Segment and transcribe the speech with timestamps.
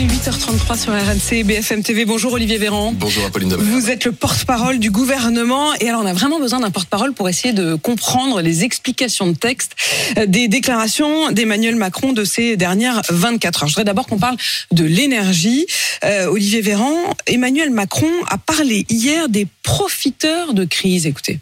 [0.00, 2.06] Il est 8h33 sur RMC BFM TV.
[2.06, 2.94] Bonjour Olivier Véran.
[2.96, 3.74] Bonjour Apolline de Malherbe.
[3.74, 7.28] Vous êtes le porte-parole du gouvernement et alors on a vraiment besoin d'un porte-parole pour
[7.28, 9.76] essayer de comprendre les explications de texte
[10.16, 13.68] euh, des déclarations d'Emmanuel Macron de ces dernières 24 heures.
[13.68, 14.38] Je voudrais d'abord qu'on parle
[14.72, 15.66] de l'énergie.
[16.02, 21.04] Euh, Olivier Véran, Emmanuel Macron a parlé hier des profiteurs de crise.
[21.04, 21.40] Écoutez.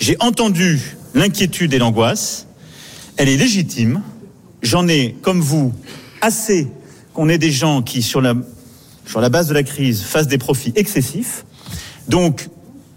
[0.00, 0.80] J'ai entendu
[1.12, 2.46] l'inquiétude et l'angoisse.
[3.18, 4.00] Elle est légitime.
[4.62, 5.74] J'en ai, comme vous,
[6.22, 6.68] assez
[7.14, 8.34] qu'on ait des gens qui, sur la,
[9.30, 11.46] base de la crise, fassent des profits excessifs.
[12.08, 12.48] Donc,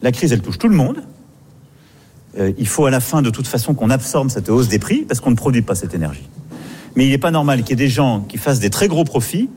[0.01, 1.03] la crise, elle touche tout le monde.
[2.37, 5.05] Euh, il faut à la fin, de toute façon, qu'on absorbe cette hausse des prix
[5.07, 6.27] parce qu'on ne produit pas cette énergie.
[6.95, 9.03] Mais il n'est pas normal qu'il y ait des gens qui fassent des très gros
[9.03, 9.49] profits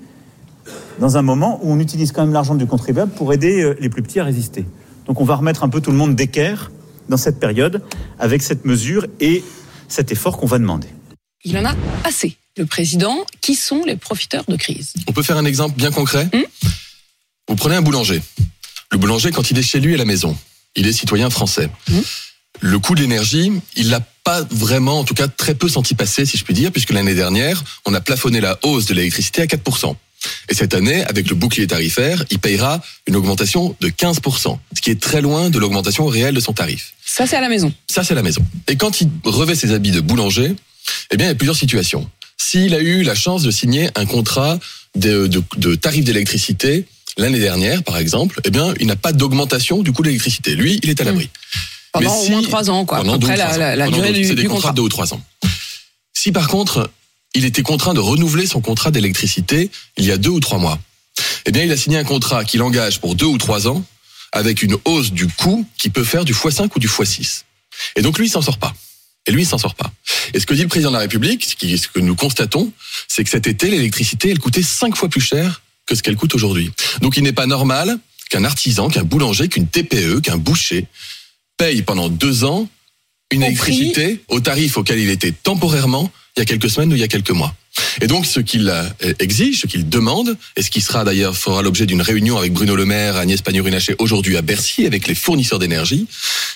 [0.98, 3.88] dans un moment où on utilise quand même l'argent du contribuable pour aider euh, les
[3.88, 4.66] plus petits à résister.
[5.06, 6.70] Donc on va remettre un peu tout le monde d'équerre
[7.08, 7.82] dans cette période
[8.18, 9.42] avec cette mesure et
[9.88, 10.88] cet effort qu'on va demander.
[11.44, 11.74] Il en a
[12.04, 13.24] assez, le président.
[13.40, 16.42] Qui sont les profiteurs de crise On peut faire un exemple bien concret Hmm
[17.48, 18.22] Vous prenez un boulanger.
[18.92, 20.36] Le boulanger, quand il est chez lui à la maison,
[20.76, 21.70] il est citoyen français.
[21.88, 22.00] Hmm
[22.60, 26.26] Le coût de l'énergie, il l'a pas vraiment, en tout cas très peu senti passer,
[26.26, 29.46] si je puis dire, puisque l'année dernière, on a plafonné la hausse de l'électricité à
[29.46, 29.96] 4%.
[30.50, 34.90] Et cette année, avec le bouclier tarifaire, il payera une augmentation de 15%, ce qui
[34.90, 36.92] est très loin de l'augmentation réelle de son tarif.
[37.02, 37.72] Ça, c'est à la maison.
[37.90, 38.44] Ça, c'est la maison.
[38.68, 40.54] Et quand il revêt ses habits de boulanger,
[41.10, 42.08] eh bien, il y a plusieurs situations.
[42.36, 44.58] S'il a eu la chance de signer un contrat
[44.96, 46.86] de, de, de tarif d'électricité
[47.18, 50.54] l'année dernière, par exemple, eh bien, il n'a pas d'augmentation du coût de l'électricité.
[50.54, 51.28] Lui, il est à l'abri.
[51.92, 52.98] Pendant Mais au si- moins trois ans, quoi.
[52.98, 54.70] Pendant Après la, la- la Pendant durée du, C'est des du contrats contrat.
[54.72, 55.22] de deux ou trois ans.
[56.12, 56.90] Si par contre,
[57.34, 60.78] il était contraint de renouveler son contrat d'électricité il y a deux ou trois mois,
[61.46, 63.84] eh bien, il a signé un contrat qui l'engage pour deux ou trois ans
[64.32, 67.42] avec une hausse du coût qui peut faire du x5 ou du x6.
[67.96, 68.74] Et donc, lui, il s'en sort pas.
[69.26, 69.92] Et lui, il s'en sort pas.
[70.34, 72.72] Et ce que dit le président de la République, ce, que nous constatons,
[73.08, 76.34] c'est que cet été, l'électricité, elle coûtait cinq fois plus cher que ce qu'elle coûte
[76.34, 76.70] aujourd'hui.
[77.00, 77.98] Donc, il n'est pas normal
[78.30, 80.86] qu'un artisan, qu'un boulanger, qu'une TPE, qu'un boucher
[81.56, 82.68] paye pendant deux ans
[83.30, 87.00] une électricité au tarif auquel il était temporairement il y a quelques semaines ou il
[87.00, 87.54] y a quelques mois.
[88.00, 91.62] Et donc, ce qu'il euh, exige, ce qu'il demande, et ce qui sera d'ailleurs fera
[91.62, 95.58] l'objet d'une réunion avec Bruno Le Maire, Agnès Pannier-Runacher aujourd'hui à Bercy avec les fournisseurs
[95.58, 96.06] d'énergie,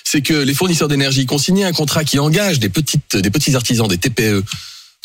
[0.03, 3.87] c'est que les fournisseurs d'énergie signé un contrat qui engage des petites, des petits artisans,
[3.87, 4.43] des TPE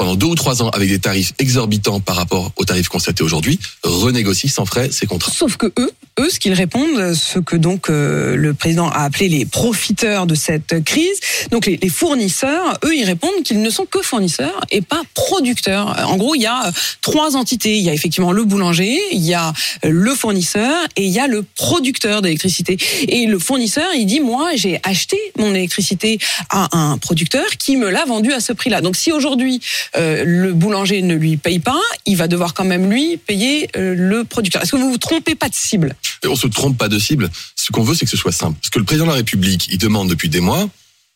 [0.01, 3.59] pendant deux ou trois ans avec des tarifs exorbitants par rapport aux tarifs constatés aujourd'hui,
[3.83, 5.31] renégocient sans frais ces contrats.
[5.31, 5.91] Sauf que eux,
[6.21, 10.35] eux, ce qu'ils répondent, ce que donc euh, le président a appelé les profiteurs de
[10.35, 14.81] cette crise, donc les, les fournisseurs, eux, ils répondent qu'ils ne sont que fournisseurs et
[14.81, 15.95] pas producteurs.
[16.09, 16.73] En gros, il y a euh,
[17.03, 17.77] trois entités.
[17.77, 19.53] Il y a effectivement le boulanger, il y a
[19.85, 22.79] euh, le fournisseur et il y a le producteur d'électricité.
[23.07, 26.19] Et le fournisseur, il dit, moi, j'ai acheté mon électricité
[26.49, 28.81] à un producteur qui me l'a vendu à ce prix-là.
[28.81, 29.61] Donc si aujourd'hui
[29.97, 33.95] euh, le boulanger ne lui paye pas, il va devoir quand même lui payer euh,
[33.97, 34.63] le producteur.
[34.63, 35.97] Est-ce que vous vous trompez pas de cible?
[36.23, 37.31] Et on se trompe pas de cible.
[37.57, 38.59] Ce qu'on veut, c'est que ce soit simple.
[38.63, 40.69] Ce que le président de la République, il demande depuis des mois,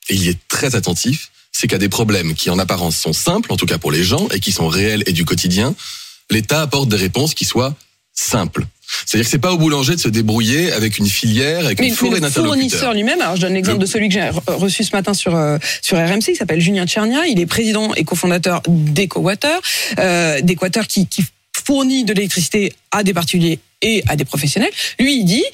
[0.09, 3.53] et il y est très attentif, c'est qu'à des problèmes qui en apparence sont simples,
[3.53, 5.75] en tout cas pour les gens, et qui sont réels et du quotidien,
[6.31, 7.75] l'État apporte des réponses qui soient
[8.15, 8.65] simples.
[9.07, 11.95] C'est-à-dire que c'est pas au boulanger de se débrouiller avec une filière, avec mais, une
[11.95, 12.55] forêt le d'interlocuteurs.
[12.55, 15.15] fournisseur lui-même, alors je donne l'exemple Le- de celui que j'ai re- reçu ce matin
[15.15, 19.61] sur euh, sur RMC, il s'appelle Julien Tchernia, il est président et cofondateur d'EcoWater,
[19.99, 21.25] euh, d'EcoWater qui, qui
[21.67, 24.71] fournit de l'électricité à des particuliers et à des professionnels.
[25.01, 25.45] Lui, il dit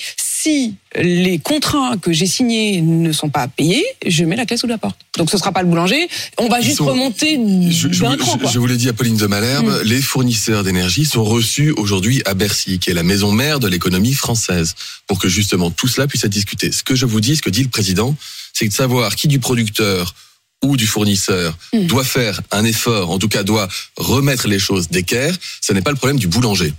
[0.42, 4.66] si les contrats que j'ai signés ne sont pas payés, je mets la clé sous
[4.66, 4.98] la porte.
[5.18, 6.08] Donc ce sera pas le boulanger,
[6.38, 7.38] on va juste sont- remonter
[7.70, 8.50] Je, je d'un vous, cran.
[8.50, 9.82] je- vous l'ai dit, Apolline de Malherbe, Mm.
[9.84, 14.14] les fournisseurs d'énergie sont reçus aujourd'hui à Bercy, qui est la maison mère de l'économie
[14.14, 14.74] française,
[15.06, 16.72] pour que justement tout cela puisse être discuté.
[16.72, 18.14] Ce que je vous dis, ce que dit le président,
[18.52, 20.14] c'est de savoir qui du producteur
[20.62, 21.86] ou du fournisseur Mm.
[21.86, 25.90] doit faire un effort, en tout cas doit remettre les choses d'équerre, ce n'est pas
[25.90, 26.72] le problème du boulanger.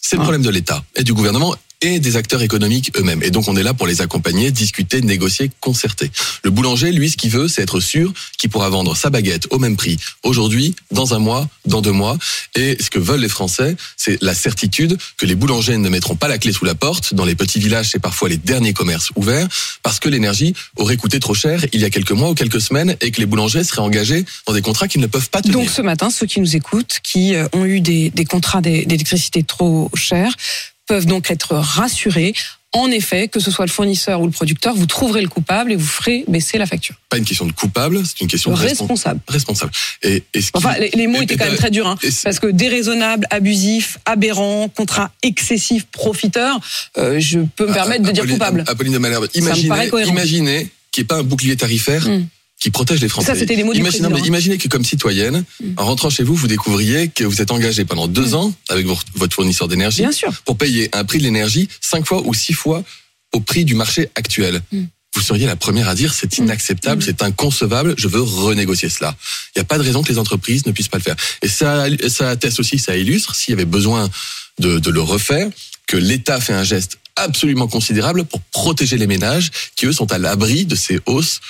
[0.00, 0.24] C'est le Ah.
[0.24, 3.22] problème de l'État et du gouvernement et des acteurs économiques eux-mêmes.
[3.22, 6.10] Et donc on est là pour les accompagner, discuter, négocier, concerter.
[6.42, 9.58] Le boulanger, lui, ce qu'il veut, c'est être sûr qu'il pourra vendre sa baguette au
[9.58, 12.16] même prix aujourd'hui, dans un mois, dans deux mois.
[12.54, 16.28] Et ce que veulent les Français, c'est la certitude que les boulangers ne mettront pas
[16.28, 17.14] la clé sous la porte.
[17.14, 19.48] Dans les petits villages, c'est parfois les derniers commerces ouverts
[19.82, 22.96] parce que l'énergie aurait coûté trop cher il y a quelques mois ou quelques semaines
[23.00, 25.58] et que les boulangers seraient engagés dans des contrats qu'ils ne peuvent pas tenir.
[25.58, 28.86] Donc ce matin, ceux qui nous écoutent, qui euh, ont eu des, des contrats d'é-
[28.86, 30.32] d'électricité trop chers,
[30.86, 32.34] peuvent donc être rassurés.
[32.72, 35.76] En effet, que ce soit le fournisseur ou le producteur, vous trouverez le coupable et
[35.76, 36.94] vous ferez baisser la facture.
[37.08, 39.20] pas une question de coupable, c'est une question de respon- Responsable.
[39.28, 39.72] responsable.
[40.02, 41.96] Et, et ce qui- Enfin, les, les mots et- étaient quand même très durs, hein,
[42.24, 46.58] parce que déraisonnable, abusif, aberrant, contrat excessif, profiteur,
[46.98, 48.64] euh, je peux me permettre de dire Apolline- coupable.
[48.66, 52.26] Apolline de Malherbe, imaginez, imaginez qu'il n'y ait pas un bouclier tarifaire Mm.
[52.58, 53.26] Qui protège les Français.
[53.34, 54.22] Ça, c'était les mots du imaginez, président.
[54.24, 54.26] Mm.
[54.28, 55.44] imaginez que comme citoyenne,
[55.76, 58.96] en rentrant chez vous, vous découvriez que vous êtes engagé pendant deux ans avec vo-
[59.14, 60.02] votre fournisseur d'énergie
[60.44, 62.82] pour payer un prix de l'énergie cinq fois ou six fois
[63.32, 64.62] au prix du marché actuel.
[64.72, 64.84] Mm.
[65.14, 69.14] Vous seriez la première à dire c'est inacceptable, c'est inconcevable, je veux renégocier cela.
[69.54, 71.16] Il n'y a pas de raison que les entreprises ne puissent pas le faire.
[71.42, 74.10] Et ça, ça atteste aussi, ça illustre, s'il y avait besoin
[74.58, 75.48] de, de le refaire,
[75.86, 80.18] que l'État fait un geste absolument considérable pour protéger les ménages qui, eux, sont à
[80.18, 81.40] l'abri de ces hausses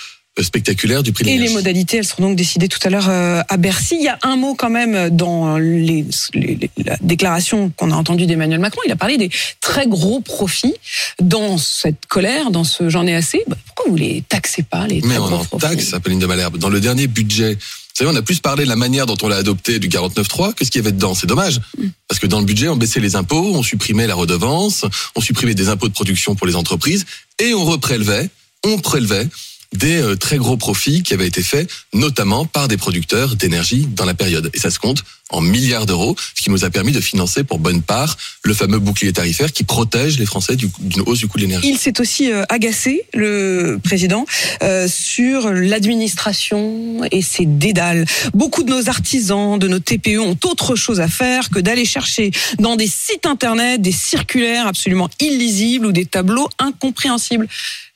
[0.42, 3.42] spectaculaires du prix de Et les modalités, elles seront donc décidées tout à l'heure euh,
[3.48, 3.96] à Bercy.
[3.98, 6.04] Il y a un mot quand même dans les,
[6.34, 8.80] les- les- la déclaration qu'on a entendue d'Emmanuel Macron.
[8.86, 9.30] Il a parlé des
[9.60, 10.74] très gros profits
[11.20, 13.42] dans cette colère, dans ce j'en ai assez.
[13.48, 16.18] Bah, pourquoi vous les taxez pas les très Mais on gros en profits taxe, Apolline
[16.18, 16.58] de Malherbe.
[16.58, 19.28] Dans le dernier budget, vous savez, on a plus parlé de la manière dont on
[19.28, 21.14] l'a adopté du 49.3 que ce qu'il y avait dedans.
[21.14, 21.60] C'est dommage.
[21.78, 21.86] Mm.
[22.08, 24.84] Parce que dans le budget, on baissait les impôts, on supprimait la redevance,
[25.14, 27.06] on supprimait des impôts de production pour les entreprises
[27.38, 28.28] et on reprélevait,
[28.64, 29.26] on prélevait
[29.72, 34.04] des euh, très gros profits qui avaient été faits notamment par des producteurs d'énergie dans
[34.04, 34.50] la période.
[34.54, 37.58] Et ça se compte en milliards d'euros, ce qui nous a permis de financer pour
[37.58, 41.38] bonne part le fameux bouclier tarifaire qui protège les Français du- d'une hausse du coût
[41.38, 41.68] de l'énergie.
[41.68, 44.24] Il s'est aussi euh, agacé, le président,
[44.62, 48.04] euh, sur l'administration et ses dédales.
[48.34, 52.30] Beaucoup de nos artisans, de nos TPE ont autre chose à faire que d'aller chercher
[52.58, 57.48] dans des sites internet des circulaires absolument illisibles ou des tableaux incompréhensibles.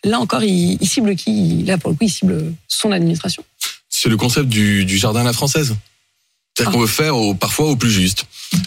[0.04, 1.62] Là encore, il, il cible qui?
[1.64, 3.44] Là, pour le coup, il cible son administration.
[3.88, 5.74] C'est le concept du, du jardin à la française.
[6.56, 6.72] C'est-à-dire Ah.
[6.74, 8.24] qu'on veut faire au, parfois au plus juste.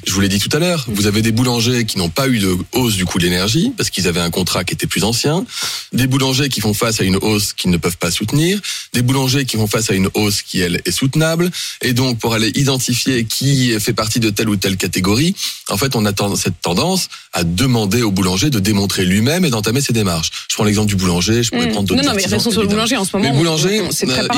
[0.07, 2.39] Je vous l'ai dit tout à l'heure, vous avez des boulangers qui n'ont pas eu
[2.39, 5.45] de hausse du coût de l'énergie parce qu'ils avaient un contrat qui était plus ancien,
[5.91, 8.59] des boulangers qui font face à une hausse qu'ils ne peuvent pas soutenir,
[8.93, 11.51] des boulangers qui font face à une hausse qui, elle, est soutenable.
[11.81, 15.35] Et donc, pour aller identifier qui fait partie de telle ou telle catégorie,
[15.69, 19.81] en fait, on a cette tendance à demander au boulanger de démontrer lui-même et d'entamer
[19.81, 20.31] ses démarches.
[20.49, 21.71] Je prends l'exemple du boulanger, je pourrais Mmh.
[21.71, 23.29] prendre d'autres Non, non, mais restons sur le boulanger en ce moment.
[23.31, 23.93] Le boulanger, euh, il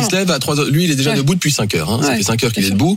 [0.06, 0.66] se lève à 3 heures.
[0.70, 1.18] Lui, il est déjà Ouais.
[1.18, 1.92] debout depuis 5 heures.
[1.92, 2.02] Hein.
[2.02, 2.96] Ça fait 5 heures qu'il est debout.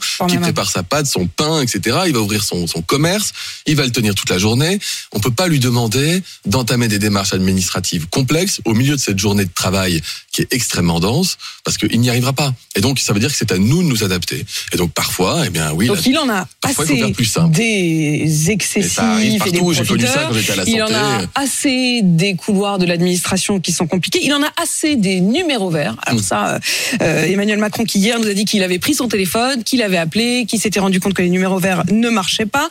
[0.49, 1.99] Prépare sa pâte, son pain, etc.
[2.07, 3.33] Il va ouvrir son, son commerce,
[3.67, 4.79] il va le tenir toute la journée.
[5.13, 9.45] On peut pas lui demander d'entamer des démarches administratives complexes au milieu de cette journée
[9.45, 10.01] de travail
[10.33, 12.55] qui est extrêmement dense, parce qu'il n'y arrivera pas.
[12.77, 14.45] Et donc, ça veut dire que c'est à nous de nous adapter.
[14.73, 17.13] Et donc, parfois, eh bien, oui, Donc il en a Parfois, il faut assez faire
[17.13, 17.55] plus simple.
[17.57, 19.73] des excessifs Et et des partout.
[19.75, 20.29] J'ai connu ça profiteurs.
[20.29, 24.21] quand j'étais à la Il en a assez des couloirs de l'administration qui sont compliqués.
[24.23, 25.97] Il en a assez des numéros verts.
[26.07, 26.23] Alors Mm.
[26.25, 26.59] ça, euh,
[27.03, 29.99] euh, Emmanuel Macron qui hier nous a dit qu'il avait pris son téléphone, qu'il avait
[29.99, 32.69] appelé, qu'il s'était rendu compte que les numéros verts ne marchaient pas.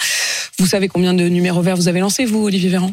[0.59, 2.91] Vous savez combien de numéros verts vous avez lancé, vous, Olivier Véran?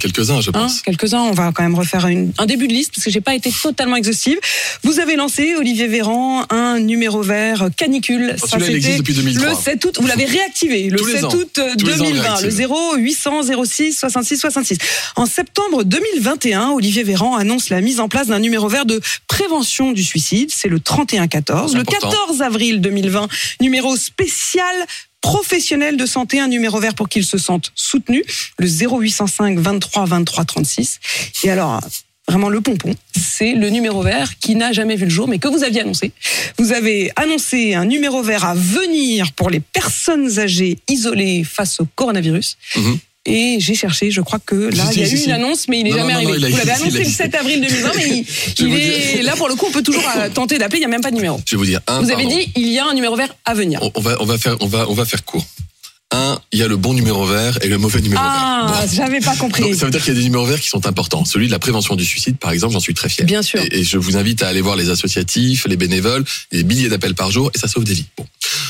[0.00, 0.82] Quelques-uns, je Hein, pense.
[0.82, 1.20] quelques-uns.
[1.20, 3.50] On va quand même refaire une- un début de liste parce que j'ai pas été
[3.62, 4.38] totalement exhaustive.
[4.82, 8.34] Vous avez lancé, Olivier Véran, un numéro vert canicule.
[8.42, 9.48] Oh, celui-là, il existe depuis 2003.
[9.50, 9.98] le 7 août.
[10.00, 11.34] Vous l'avez réactivé le Tous les 7 ans.
[11.34, 12.22] août euh, Tous les ans, on 2020.
[12.22, 12.50] Le réactive.
[12.50, 14.78] 0 800 06 66 66.
[15.16, 19.92] En septembre 2021, Olivier Véran annonce la mise en place d'un numéro vert de prévention
[19.92, 20.50] du suicide.
[20.52, 21.74] C'est le 3114.
[21.74, 22.10] Le Important.
[22.10, 23.28] 14 avril 2020,
[23.60, 24.74] numéro spécial
[25.20, 28.24] professionnel de santé, un numéro vert pour qu'ils se sentent soutenus,
[28.58, 31.00] le 0805 23 23 36.
[31.44, 31.80] Et alors,
[32.28, 35.48] vraiment le pompon, c'est le numéro vert qui n'a jamais vu le jour, mais que
[35.48, 36.12] vous aviez annoncé.
[36.58, 41.86] Vous avez annoncé un numéro vert à venir pour les personnes âgées isolées face au
[41.94, 42.56] coronavirus.
[42.76, 42.98] Mhm.
[43.30, 45.32] Et j'ai cherché, je crois que là, Si, il y a si, eu si, une
[45.32, 46.48] annonce, mais il n'est jamais non, arrivé.
[46.48, 48.08] Vous l'avez annoncé le 7 avril 2020, mais
[48.58, 50.86] il, est dire- là pour le coup, on peut toujours euh, tenter d'appeler, il n'y
[50.86, 51.38] a même pas de numéro.
[51.46, 52.00] Je vais vous dire un.
[52.00, 53.80] Vous avez dit, il y a un numéro vert à venir.
[53.82, 55.44] On- on va, on va faire, on va, on va faire court.
[56.10, 58.80] Un, il y a le bon numéro vert et le mauvais numéro Ah, vert.
[58.86, 58.94] Bon.
[58.96, 59.62] j'avais pas compris.
[59.62, 61.26] Donc, ça veut dire qu'il y a des numéros verts qui sont importants.
[61.26, 63.26] Celui de la prévention du suicide, par exemple, j'en suis très fier.
[63.26, 63.60] Bien sûr.
[63.60, 67.14] Et, et je vous invite à aller voir les associatifs, les bénévoles, les billets d'appel
[67.14, 68.06] par jour, et ça sauve des vies.
[68.16, 68.26] Bon.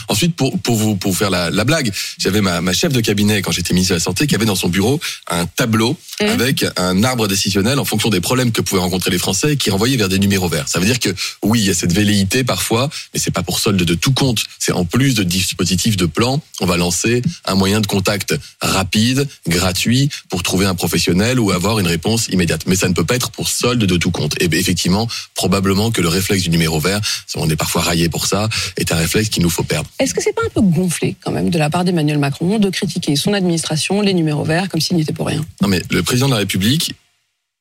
[0.09, 3.01] Ensuite, pour, pour vous pour vous faire la, la blague, j'avais ma, ma chef de
[3.01, 4.99] cabinet quand j'étais ministre de la Santé qui avait dans son bureau
[5.31, 6.25] un tableau Mmh.
[6.31, 9.71] avec un arbre décisionnel en fonction des problèmes que pouvaient rencontrer les Français et qui
[9.71, 10.67] renvoyait vers des numéros verts.
[10.67, 11.11] Ça veut dire que
[11.45, 14.43] oui, il y a cette velléité parfois, mais c'est pas pour solde de tout compte.
[14.59, 19.29] C'est en plus de dispositifs de plan, on va lancer un moyen de contact rapide,
[19.47, 22.63] gratuit pour trouver un professionnel ou avoir une réponse immédiate.
[22.67, 24.41] Mais ça ne peut pas être pour solde de tout compte.
[24.41, 27.01] Et bien, effectivement, probablement que le réflexe du numéro vert,
[27.37, 29.89] on est parfois raillé pour ça, est un réflexe qu'il nous faut perdre.
[29.99, 32.71] Est-ce que c'est pas un peu gonflé quand même de la part d'Emmanuel Macron de
[32.71, 35.45] critiquer son administration, les numéros verts, comme s'il n'y était pour rien?
[35.63, 36.95] Non mais le président de la République,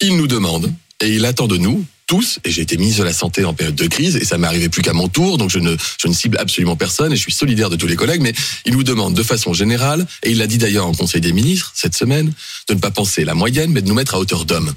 [0.01, 0.71] il nous demande
[1.01, 3.75] et il attend de nous tous, et j'ai été ministre de la Santé en période
[3.75, 6.13] de crise, et ça m'est arrivé plus qu'à mon tour, donc je ne, je ne
[6.13, 8.33] cible absolument personne, et je suis solidaire de tous les collègues, mais
[8.65, 11.71] il nous demande de façon générale, et il l'a dit d'ailleurs en Conseil des ministres
[11.75, 12.33] cette semaine,
[12.69, 14.73] de ne pas penser la moyenne, mais de nous mettre à hauteur d'homme.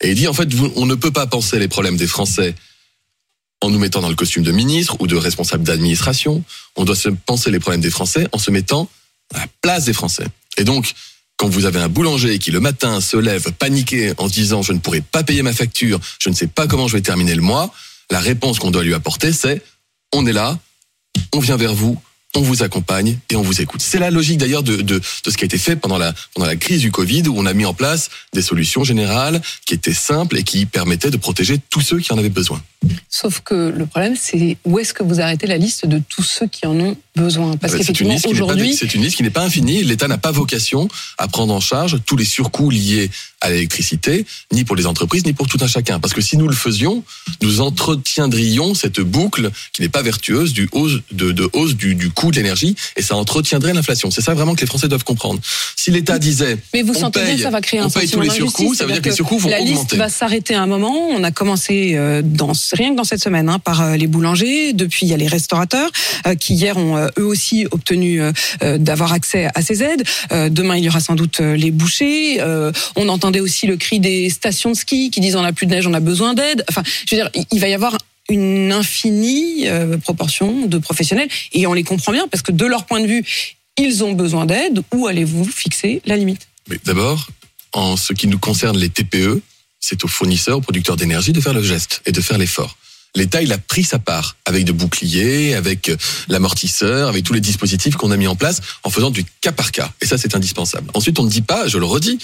[0.00, 2.54] Et il dit, en fait, on ne peut pas penser les problèmes des Français
[3.60, 6.42] en nous mettant dans le costume de ministre ou de responsable d'administration.
[6.76, 8.88] On doit se penser les problèmes des Français en se mettant
[9.34, 10.26] à la place des Français.
[10.56, 10.94] Et donc,
[11.40, 14.78] quand vous avez un boulanger qui le matin se lève paniqué en disant je ne
[14.78, 17.72] pourrai pas payer ma facture, je ne sais pas comment je vais terminer le mois,
[18.10, 19.62] la réponse qu'on doit lui apporter c'est
[20.12, 20.58] on est là,
[21.32, 21.98] on vient vers vous,
[22.36, 23.80] on vous accompagne et on vous écoute.
[23.82, 26.46] C'est la logique d'ailleurs de, de, de ce qui a été fait pendant la, pendant
[26.46, 29.92] la crise du Covid où on a mis en place des solutions générales qui étaient
[29.92, 32.62] simples et qui permettaient de protéger tous ceux qui en avaient besoin.
[33.10, 36.46] Sauf que le problème, c'est où est-ce que vous arrêtez la liste de tous ceux
[36.46, 37.56] qui en ont besoin?
[37.58, 39.82] Parce C'est une qu'effectivement, aujourd'hui, C'est une liste qui n'est pas infinie.
[39.84, 43.10] L'État n'a pas vocation à prendre en charge tous les surcoûts liés
[43.42, 46.00] à l'électricité, ni pour les entreprises, ni pour tout un chacun.
[46.00, 47.04] Parce que si nous le faisions,
[47.42, 52.10] nous entretiendrions cette boucle qui n'est pas vertueuse du hausse, de, de hausse du, du
[52.20, 54.10] coût de l'énergie, et ça entretiendrait l'inflation.
[54.10, 55.40] C'est ça vraiment que les Français doivent comprendre.
[55.76, 57.90] Si l'État disait, Mais vous on sentez bien paye- que ça va créer un on
[57.90, 59.78] paye tous les surcoûts, ça veut dire que les surcoûts vont la augmenter.
[59.78, 60.94] liste va s'arrêter à un moment.
[61.10, 64.72] On a commencé euh, dans, rien que dans cette semaine hein, par euh, les boulangers.
[64.74, 65.90] Depuis, il y a les restaurateurs
[66.26, 68.32] euh, qui hier ont euh, eux aussi obtenu euh,
[68.78, 70.02] d'avoir accès à ces aides.
[70.50, 72.40] Demain, il y aura sans doute les bouchers.
[72.96, 75.72] On entendait aussi le cri des stations de ski qui disent on n'a plus de
[75.74, 76.64] neige, on a besoin d'aide.
[76.68, 77.96] Enfin, je veux dire, il va y avoir
[78.30, 82.86] une infinie euh, proportion de professionnels et on les comprend bien parce que de leur
[82.86, 83.24] point de vue,
[83.76, 84.82] ils ont besoin d'aide.
[84.94, 86.48] Où allez-vous fixer la limite?
[86.84, 87.28] D'abord,
[87.72, 89.42] en ce qui nous concerne les TPE,
[89.80, 92.76] c'est aux fournisseurs, aux producteurs d'énergie de faire le geste et de faire l'effort.
[93.16, 95.96] L'État, il a pris sa part avec de boucliers, avec euh,
[96.28, 99.72] l'amortisseur, avec tous les dispositifs qu'on a mis en place en faisant du cas par
[99.72, 99.90] cas.
[100.00, 100.88] Et ça, c'est indispensable.
[100.94, 102.18] Ensuite, on ne dit pas, je le redis,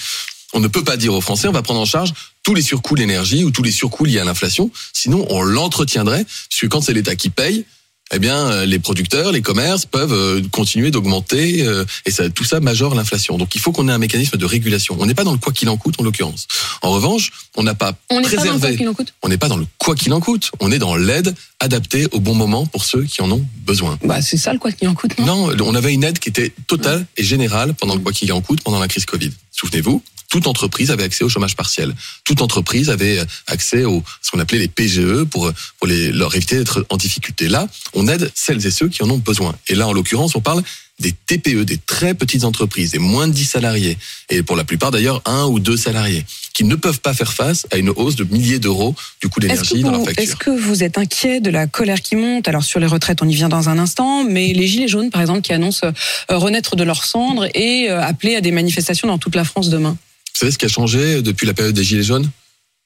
[0.56, 2.94] on ne peut pas dire aux Français, on va prendre en charge tous les surcoûts
[2.94, 4.70] de l'énergie ou tous les surcoûts liés à l'inflation.
[4.94, 7.66] Sinon, on l'entretiendrait, puisque quand c'est l'État qui paye,
[8.14, 12.44] eh bien, euh, les producteurs, les commerces peuvent euh, continuer d'augmenter euh, et ça, tout
[12.44, 13.36] ça majore l'inflation.
[13.36, 14.96] Donc, il faut qu'on ait un mécanisme de régulation.
[15.00, 16.46] On n'est pas dans le quoi qu'il en coûte, en l'occurrence.
[16.82, 18.76] En revanche, on n'a pas On n'est pas dans le quoi préservé.
[18.76, 20.52] qu'il en coûte On n'est pas dans le quoi qu'il en coûte.
[20.60, 23.98] On est dans l'aide adaptée au bon moment pour ceux qui en ont besoin.
[24.04, 25.48] Bah, c'est ça le quoi qu'il en coûte, non?
[25.54, 28.40] Non, on avait une aide qui était totale et générale pendant le quoi qu'il en
[28.40, 29.32] coûte, pendant la crise Covid.
[29.50, 31.95] Souvenez-vous, toute entreprise avait accès au chômage partiel.
[32.25, 36.56] Toute entreprise avait accès au ce qu'on appelait les PGE pour pour les, leur éviter
[36.59, 37.49] d'être en difficulté.
[37.49, 39.54] Là, on aide celles et ceux qui en ont besoin.
[39.68, 40.62] Et là, en l'occurrence, on parle
[40.99, 43.99] des TPE, des très petites entreprises, des moins de 10 salariés,
[44.30, 47.66] et pour la plupart d'ailleurs un ou deux salariés, qui ne peuvent pas faire face
[47.71, 50.23] à une hausse de milliers d'euros du coût l'énergie dans leur facture.
[50.23, 52.49] est-ce que vous êtes inquiet de la colère qui monte?
[52.49, 55.21] Alors sur les retraites, on y vient dans un instant, mais les Gilets jaunes, par
[55.21, 55.92] exemple, qui annoncent euh,
[56.30, 59.99] renaître de leurs cendres et euh, appeler à des manifestations dans toute la France demain.
[60.37, 62.31] Vous savez ce qui a changé depuis la période des Gilets jaunes?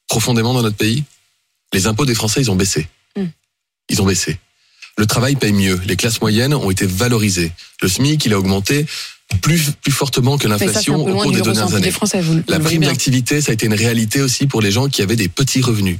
[0.06, 1.02] Profondément dans notre pays
[1.72, 2.86] Les impôts des Français, ils ont baissé.
[3.16, 3.24] Hmm.
[3.88, 4.38] Ils ont baissé.
[4.96, 5.80] Le travail paye mieux.
[5.84, 7.50] Les classes moyennes ont été valorisées.
[7.82, 8.86] Le SMIC, il a augmenté
[9.42, 11.90] plus, plus fortement que l'inflation au cours des dernières années.
[11.90, 12.20] Français.
[12.20, 15.02] Vous, vous La prime d'activité, ça a été une réalité aussi pour les gens qui
[15.02, 15.98] avaient des petits revenus.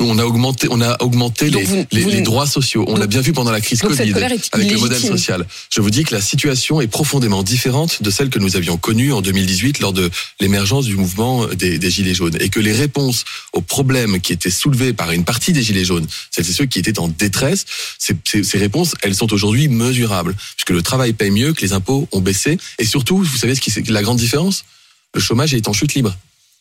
[0.00, 2.84] On a augmenté, on a augmenté les, vous- les, vous- les droits sociaux.
[2.88, 4.10] On l'a bien vu pendant la crise Covid
[4.52, 5.46] avec le modèle social.
[5.70, 9.12] Je vous dis que la situation est profondément différente de celle que nous avions connue
[9.12, 10.10] en 2018 lors de
[10.40, 12.36] l'émergence du mouvement des, des Gilets jaunes.
[12.40, 16.06] Et que les réponses aux problèmes qui étaient soulevés par une partie des Gilets jaunes,
[16.32, 17.64] celles et ceux qui étaient en détresse,
[17.98, 20.34] ces, ces- ces réponses, elles sont aujourd'hui mesurables.
[20.56, 22.58] Puisque le travail paye mieux, que les impôts ont baissé.
[22.80, 24.64] Et surtout, vous savez ce qui c'est la grande différence?
[25.14, 26.14] Le chômage est en chute libre.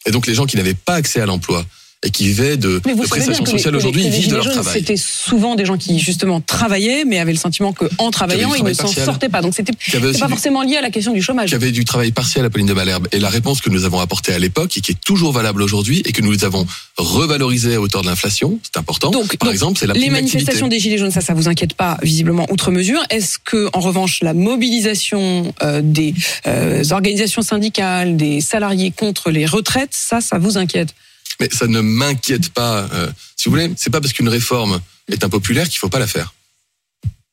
[0.06, 1.66] Et donc les gens qui n'avaient pas accès à l'emploi
[2.04, 4.74] et qui vivaient de, de prestations sociales aujourd'hui, ils vivent de leur jaunes, travail.
[4.74, 8.74] C'était souvent des gens qui justement travaillaient, mais avaient le sentiment qu'en travaillant, ils ne
[8.74, 9.42] s'en sortaient pas.
[9.42, 9.74] Donc c'était
[10.20, 11.50] pas forcément lié à la question du chômage.
[11.50, 13.08] qui avait du travail partiel à Pauline de Malherbe.
[13.12, 16.02] Et la réponse que nous avons apportée à l'époque et qui est toujours valable aujourd'hui
[16.06, 16.66] et que nous avons
[16.98, 19.12] revalorisé à hauteur de l'inflation, c'est important.
[19.12, 21.74] Donc, Par donc, exemple, c'est la les manifestations des Gilets jaunes, ça, ça vous inquiète
[21.74, 23.02] pas visiblement outre mesure.
[23.10, 26.14] Est-ce que, en revanche, la mobilisation euh, des
[26.48, 30.94] euh, organisations syndicales, des salariés contre les retraites, ça, ça vous inquiète?
[31.40, 32.88] Mais ça ne m'inquiète pas.
[32.94, 34.80] euh, si vous voulez, c'est pas parce qu'une réforme
[35.12, 36.34] est impopulaire qu'il faut pas la faire.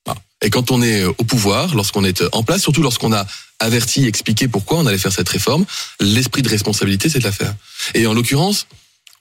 [0.04, 0.20] Voilà.
[0.42, 3.26] Et quand on est au pouvoir, lorsqu'on est en place, surtout lorsqu'on a
[3.58, 5.66] averti, expliqué pourquoi on allait faire cette réforme,
[6.00, 7.54] l'esprit de responsabilité, c'est de la faire.
[7.94, 8.66] Et en l'occurrence,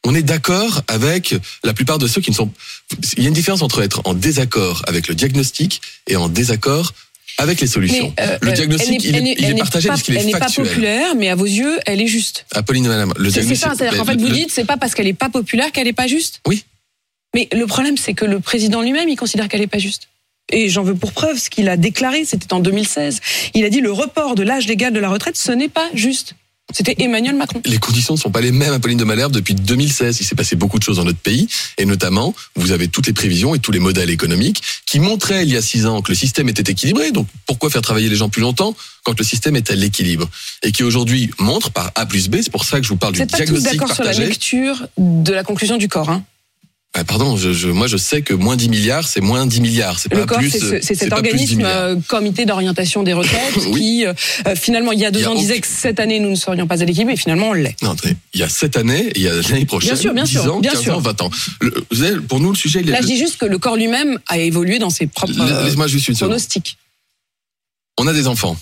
[0.06, 2.52] on est d'accord avec la plupart de ceux qui ne sont.
[3.18, 6.94] Il y a une différence entre être en désaccord avec le diagnostic et en désaccord
[7.40, 8.14] avec les solutions.
[8.18, 9.94] Mais, euh, le euh, diagnostic, elle n'est- il est, elle il est n'est partagé pas-
[9.94, 12.46] parce qu'il est Elle n'est pas populaire, mais à vos yeux, elle est juste.
[12.54, 13.68] Apolline Madame, le C'est c'est diagnostic.
[13.70, 15.94] ça, c'est-à-dire qu'en fait, vous dites, c'est pas parce qu'elle est pas populaire qu'elle est
[15.94, 16.42] pas juste.
[16.48, 16.66] Oui.
[17.36, 20.08] Mais le problème, c'est que le président lui-même, il considère qu'elle est pas juste.
[20.52, 23.20] Et j'en veux pour preuve ce qu'il a déclaré, c'était en 2016.
[23.54, 26.34] Il a dit le report de l'âge légal de la retraite, ce n'est pas juste.
[26.72, 27.62] C'était Emmanuel Macron.
[27.66, 30.20] les conditions ne sont pas les mêmes, Apolline de Malherbe, depuis 2016.
[30.22, 31.48] Il s'est passé beaucoup de choses dans notre pays,
[31.78, 35.50] et notamment, vous avez toutes les prévisions et tous les modèles économiques qui montraient il
[35.50, 37.12] y a six ans que le système était équilibré.
[37.12, 40.30] Donc, pourquoi faire travailler les gens plus longtemps quand le système est à l'équilibre
[40.64, 43.14] Et qui aujourd'hui montre par A plus B, c'est pour ça que je vous parle
[43.14, 46.10] Vous du n'êtes pas tous diagnostic d'accord sur la lecture de la conclusion du corps.
[46.10, 46.24] Hein
[46.96, 50.00] Ah, pardon, je, je- moi je sais que moins 10 milliards, c'est moins 10 milliards.
[50.00, 50.50] C'est pas corps, plus.
[50.50, 53.80] c'est ce- c'est cet pas plus 10 organisme euh, comité d'orientation des retraites Oui.
[53.80, 54.14] qui, euh,
[54.48, 56.20] euh, finalement, il y a deux Il y a ans, aucun- disait que cette année,
[56.20, 57.80] nous ne serions pas à l'équilibre, et finalement, on l'est.
[57.84, 57.96] Non,
[58.34, 60.32] il y a cette année, et il y a l'année prochaine, Bien sûr, bien 10
[60.32, 60.96] sûr, ans, bien 15 sûr.
[60.98, 61.30] ans, 20 ans.
[61.62, 62.94] Le- vous savez, pour nous, le sujet, il est.
[62.94, 65.72] Là, je dis juste que le corps lui-même a évolué dans ses propres euh,
[66.16, 66.78] pronostics.
[68.00, 68.58] on a des enfants.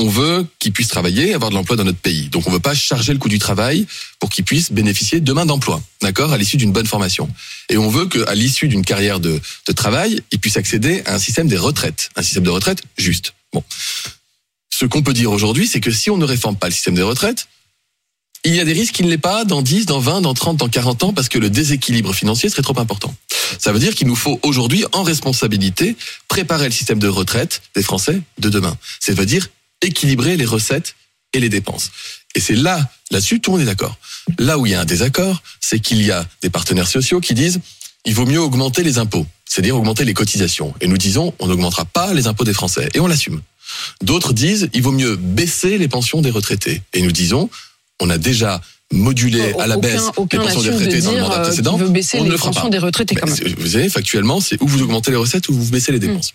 [0.00, 2.28] On veut qu'ils puissent travailler, avoir de l'emploi dans notre pays.
[2.28, 3.86] Donc on veut pas charger le coût du travail
[4.18, 7.30] pour qu'ils puissent bénéficier demain d'emploi, d'accord, à l'issue d'une bonne formation.
[7.68, 11.18] Et on veut qu'à l'issue d'une carrière de, de travail, ils puissent accéder à un
[11.20, 13.34] système des retraites, un système de retraite juste.
[13.52, 13.62] Bon,
[14.70, 17.02] ce qu'on peut dire aujourd'hui, c'est que si on ne réforme pas le système des
[17.02, 17.46] retraites,
[18.44, 20.58] il y a des risques qu'il ne l'est pas dans 10, dans 20, dans 30,
[20.58, 23.14] dans 40 ans, parce que le déséquilibre financier serait trop important.
[23.58, 25.96] Ça veut dire qu'il nous faut aujourd'hui, en responsabilité,
[26.28, 28.76] préparer le système de retraite des Français de demain.
[29.00, 29.48] Ça veut dire
[29.82, 30.94] équilibrer les recettes
[31.32, 31.90] et les dépenses.
[32.34, 33.96] Et c'est là, là-dessus, tout le monde est d'accord.
[34.38, 37.34] Là où il y a un désaccord, c'est qu'il y a des partenaires sociaux qui
[37.34, 37.60] disent
[38.04, 40.74] il vaut mieux augmenter les impôts, c'est-à-dire augmenter les cotisations.
[40.80, 42.88] Et nous disons on n'augmentera pas les impôts des Français.
[42.94, 43.40] Et on l'assume.
[44.02, 46.82] D'autres disent il vaut mieux baisser les pensions des retraités.
[46.92, 47.50] Et nous disons
[48.00, 48.60] on a déjà
[48.92, 51.44] modulé à la aucun, baisse aucun les pensions des de retraités dans le mandat euh,
[51.44, 51.76] précédent.
[51.76, 52.70] veut baisser on ne le fera pensions pas.
[52.70, 53.54] des retraités quand même.
[53.58, 56.34] Vous savez, factuellement, c'est où vous augmentez les recettes ou vous baissez les dépenses.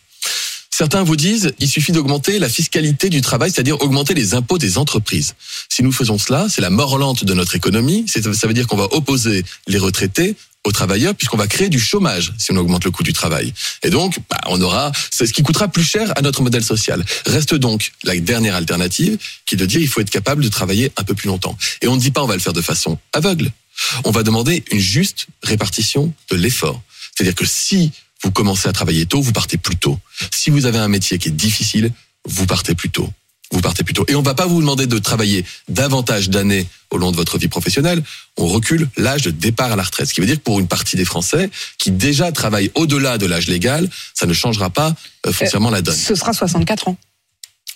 [0.79, 4.77] Certains vous disent, il suffit d'augmenter la fiscalité du travail, c'est-à-dire augmenter les impôts des
[4.77, 5.35] entreprises.
[5.67, 8.05] Si nous faisons cela, c'est la mort lente de notre économie.
[8.07, 12.31] Ça veut dire qu'on va opposer les retraités aux travailleurs puisqu'on va créer du chômage
[12.37, 13.53] si on augmente le coût du travail.
[13.83, 17.03] Et donc, bah, on aura, c'est ce qui coûtera plus cher à notre modèle social.
[17.25, 20.93] Reste donc la dernière alternative qui est de dire il faut être capable de travailler
[20.95, 21.57] un peu plus longtemps.
[21.81, 23.51] Et on ne dit pas on va le faire de façon aveugle.
[24.05, 26.81] On va demander une juste répartition de l'effort.
[27.17, 27.91] C'est-à-dire que si
[28.23, 29.99] vous commencez à travailler tôt, vous partez plus tôt.
[30.31, 31.91] Si vous avez un métier qui est difficile,
[32.25, 33.09] vous partez plus tôt.
[33.51, 34.05] Vous partez plus tôt.
[34.07, 37.47] Et on va pas vous demander de travailler davantage d'années au long de votre vie
[37.47, 38.03] professionnelle.
[38.37, 40.07] On recule l'âge de départ à la retraite.
[40.07, 43.25] Ce qui veut dire que pour une partie des Français qui déjà travaillent au-delà de
[43.25, 44.93] l'âge légal, ça ne changera pas
[45.25, 45.95] euh, foncièrement la donne.
[45.95, 46.97] Ce sera 64 ans.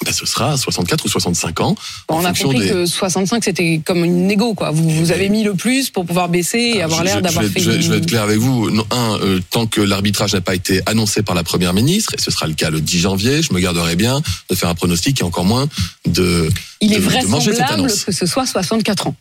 [0.05, 1.75] Ben, ce sera 64 ou 65 ans.
[2.09, 4.71] Bon, en on a compris des- que 65 c'était comme une négo quoi.
[4.71, 7.61] Vous, vous avez mis le plus pour pouvoir baisser et Alors, avoir l'air d'avoir fait.
[7.61, 8.69] Je vais, je vais une- être clair avec vous.
[8.69, 12.21] Non, un, euh, tant que l'arbitrage n'a pas été annoncé par la première ministre, et
[12.21, 15.21] ce sera le cas le 10 janvier, je me garderai bien de faire un pronostic
[15.21, 15.69] et encore moins
[16.05, 16.49] de.
[16.81, 18.03] Il est de- de manger cette vraisemblable annonce.
[18.03, 19.15] que ce soit 64 ans.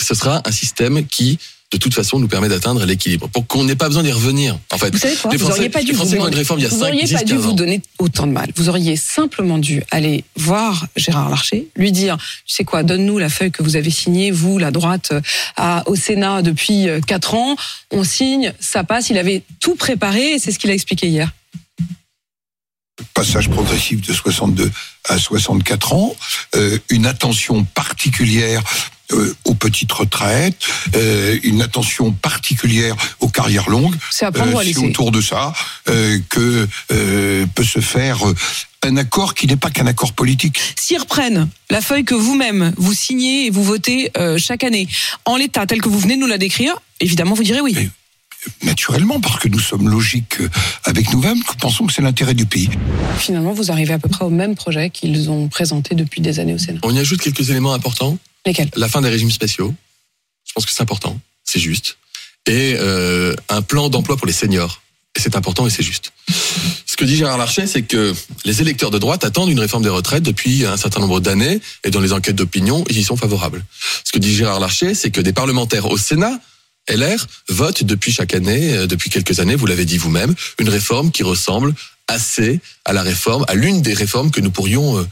[0.00, 1.38] Ce sera un système qui,
[1.72, 3.28] de toute façon, nous permet d'atteindre l'équilibre.
[3.28, 4.58] Pour qu'on n'ait pas besoin d'y revenir.
[4.70, 6.66] En fait, Vous savez quoi les Vous auriez pas dû vous demander- réforme il y
[6.66, 8.50] a vous 5, auriez 10, pas dû 15 vous donner autant de mal.
[8.56, 13.30] Vous auriez simplement dû aller voir Gérard Larcher, lui dire, tu sais quoi, donne-nous la
[13.30, 15.20] feuille que vous avez signée, vous, la droite, euh,
[15.56, 17.56] à, au Sénat depuis euh, quatre ans.
[17.90, 19.08] On signe, ça passe.
[19.08, 21.32] Il avait tout préparé et c'est ce qu'il a expliqué hier.
[23.14, 24.70] passage progressif de 62
[25.08, 26.14] à 64 ans,
[26.54, 28.62] euh, une attention particulière
[29.12, 30.56] euh, aux petites retraites,
[30.94, 33.94] euh, une attention particulière aux carrières longues.
[34.10, 35.52] C'est à prendre ou à Euh, autour de ça
[35.88, 38.18] euh, que euh, peut se faire
[38.82, 40.58] un accord qui n'est pas qu'un accord politique.
[40.76, 44.88] S'ils reprennent la feuille que vous-même vous signez et vous votez euh, chaque année
[45.24, 47.74] en l'état tel que vous venez de nous la décrire, évidemment vous direz oui.
[47.76, 47.90] Oui.
[48.62, 50.38] Naturellement, parce que nous sommes logiques
[50.84, 52.70] avec nous-mêmes, nous pensons que c'est l'intérêt du pays.
[53.18, 56.54] Finalement, vous arrivez à peu près au même projet qu'ils ont présenté depuis des années
[56.54, 56.80] au Sénat.
[56.82, 58.18] On y ajoute quelques éléments importants.
[58.76, 59.74] La fin des régimes spéciaux.
[60.46, 61.18] Je pense que c'est important.
[61.44, 61.96] C'est juste.
[62.46, 64.82] Et euh, un plan d'emploi pour les seniors.
[65.16, 66.12] C'est important et c'est juste.
[66.86, 69.88] Ce que dit Gérard Larcher, c'est que les électeurs de droite attendent une réforme des
[69.88, 73.64] retraites depuis un certain nombre d'années et dans les enquêtes d'opinion, ils y sont favorables.
[74.04, 76.40] Ce que dit Gérard Larcher, c'est que des parlementaires au Sénat,
[76.88, 81.12] LR, votent depuis chaque année, euh, depuis quelques années, vous l'avez dit vous-même, une réforme
[81.12, 81.74] qui ressemble
[82.08, 85.06] assez à la réforme, à l'une des réformes que nous pourrions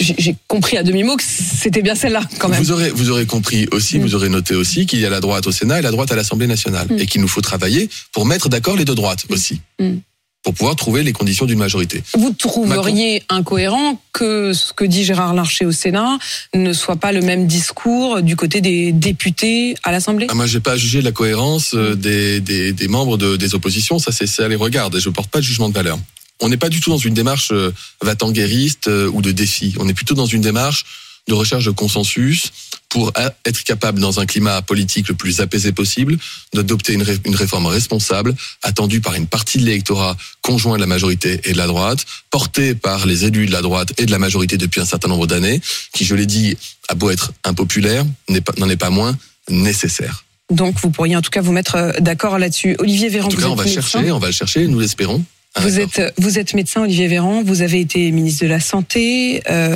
[0.00, 2.62] J'ai compris à demi-mot que c'était bien celle-là quand même.
[2.62, 4.02] Vous aurez, vous aurez compris aussi, Mm.
[4.02, 6.16] vous aurez noté aussi qu'il y a la droite au Sénat et la droite à
[6.16, 6.86] l'Assemblée nationale.
[6.90, 6.98] Mm.
[6.98, 9.60] Et qu'il nous faut travailler pour mettre d'accord les deux droites aussi.
[9.80, 9.96] Mm.
[10.42, 12.04] pour pouvoir trouver les conditions d'une majorité.
[12.16, 16.18] Vous trouveriez incohérent que ce que dit Gérard Larcher au Sénat
[16.54, 20.28] ne soit pas le même discours du côté des députés à l'Assemblée?
[20.30, 23.56] Ah, Moi, j'ai pas à juger la cohérence euh, des, des, des membres de, des
[23.56, 23.98] oppositions.
[23.98, 24.94] Ça, c'est ça les regarde.
[24.94, 25.98] Et je porte pas de jugement de valeur.
[26.40, 27.72] On n'est pas du tout dans une démarche euh,
[28.02, 29.74] va-t-en-guériste euh, ou de défi.
[29.78, 30.84] On est plutôt dans une démarche
[31.28, 32.52] de recherche de consensus
[32.88, 33.12] pour
[33.44, 36.16] être capable, dans un climat politique le plus apaisé possible,
[36.54, 41.40] d'adopter une, une, réforme responsable, attendue par une partie de l'électorat conjoint de la majorité
[41.44, 44.56] et de la droite, portée par les élus de la droite et de la majorité
[44.56, 45.60] depuis un certain nombre d'années,
[45.92, 46.56] qui, je l'ai dit,
[46.88, 49.18] a beau être impopulaire, n'en est pas moins
[49.50, 50.24] nécessaire.
[50.50, 52.76] Donc vous pourriez en tout cas vous mettre euh, d'accord là-dessus.
[52.78, 55.24] Olivier Véran, en tout cas, on va chercher, on va le chercher, nous l'espérons.
[55.56, 59.42] Ah, vous êtes, vous êtes médecin, Olivier Véran, vous avez été ministre de la Santé.
[59.48, 59.74] Euh,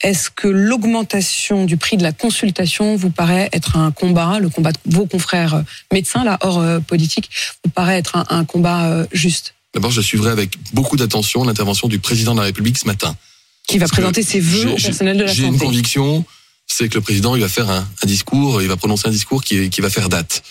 [0.00, 4.72] Est-ce que l'augmentation du prix de la consultation vous paraît être un combat, le combat
[4.72, 5.62] de vos confrères
[5.92, 7.28] médecins, là, hors euh, politique,
[7.62, 9.54] vous paraît être un, un combat euh, juste?
[9.74, 13.14] D'abord, je suivrai avec beaucoup d'attention l'intervention du président de la République ce matin.
[13.66, 15.42] Qui va présenter ses vœux au personnel de la santé.
[15.42, 16.24] J'ai une conviction,
[16.66, 19.44] c'est que le président, il va faire un, un, discours, il va prononcer un discours
[19.44, 20.42] qui, qui va faire date.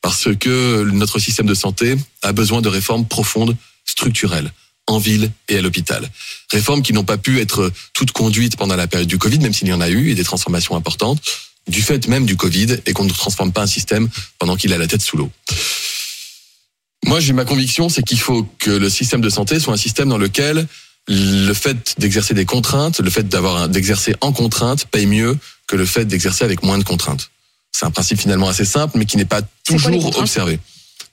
[0.00, 4.52] Parce que notre système de santé a besoin de réformes profondes structurelles
[4.86, 6.08] en ville et à l'hôpital.
[6.50, 9.68] Réformes qui n'ont pas pu être toutes conduites pendant la période du Covid, même s'il
[9.68, 11.22] y en a eu, et des transformations importantes,
[11.68, 14.78] du fait même du Covid, et qu'on ne transforme pas un système pendant qu'il a
[14.78, 15.30] la tête sous l'eau.
[17.04, 20.08] Moi, j'ai ma conviction, c'est qu'il faut que le système de santé soit un système
[20.08, 20.66] dans lequel
[21.08, 25.84] le fait d'exercer des contraintes, le fait d'avoir d'exercer en contrainte paye mieux que le
[25.84, 27.30] fait d'exercer avec moins de contraintes.
[27.72, 30.60] C'est un principe finalement assez simple, mais qui n'est pas toujours observé.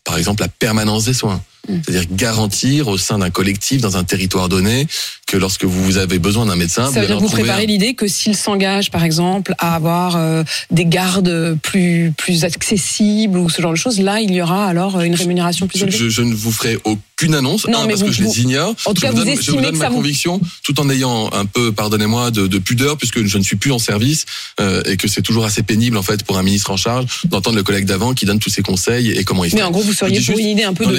[0.03, 1.41] Par exemple, la permanence des soins.
[1.67, 4.87] C'est-à-dire garantir au sein d'un collectif, dans un territoire donné,
[5.27, 8.07] que lorsque vous avez besoin d'un médecin, ça vous veut dire vous préparez l'idée que
[8.07, 13.71] s'il s'engage, par exemple, à avoir euh, des gardes plus plus accessibles ou ce genre
[13.71, 15.97] de choses, là, il y aura alors une rémunération plus élevée?
[15.97, 18.73] Je, je ne vous ferai aucune annonce, non, un, parce vous, que je les ignore.
[18.85, 21.45] En tout je cas, vous donne, je vous donne ma conviction, tout en ayant un
[21.45, 24.25] peu, pardonnez-moi, de, de, pudeur, puisque je ne suis plus en service
[24.59, 27.57] euh, et que c'est toujours assez pénible en fait pour un ministre en charge d'entendre
[27.57, 29.57] le collègue d'avant qui donne tous ses conseils et comment il fait.
[29.57, 30.97] Mais en gros, vous seriez pour une idée un peu de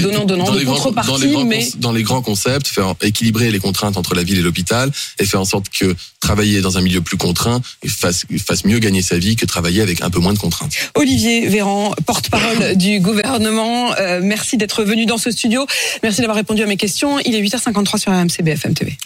[0.51, 4.39] dans les, grands, mais dans les grands concepts, faire équilibrer les contraintes entre la ville
[4.39, 8.65] et l'hôpital et faire en sorte que travailler dans un milieu plus contraint fasse, fasse
[8.65, 10.73] mieux gagner sa vie que travailler avec un peu moins de contraintes.
[10.95, 15.67] Olivier Véran, porte-parole du gouvernement, euh, merci d'être venu dans ce studio.
[16.03, 17.19] Merci d'avoir répondu à mes questions.
[17.21, 18.97] Il est 8h53 sur RMC BFM TV.